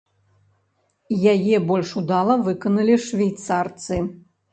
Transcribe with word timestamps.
Яе 1.33 1.59
больш 1.71 1.89
удала 2.01 2.37
выканалі 2.47 2.95
швейцарцы. 3.09 4.01